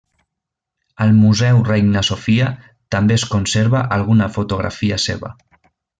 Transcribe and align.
Al 1.05 1.11
Museu 1.17 1.59
Reina 1.67 2.03
Sofia 2.09 2.47
també 2.97 3.19
es 3.21 3.27
conserva 3.35 3.85
alguna 3.99 4.31
fotografia 4.39 4.99
seva. 5.05 5.35